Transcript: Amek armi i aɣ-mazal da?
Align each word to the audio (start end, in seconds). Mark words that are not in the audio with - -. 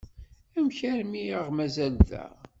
Amek 0.57 0.79
armi 0.91 1.21
i 1.23 1.35
aɣ-mazal 1.39 1.95
da? 2.09 2.25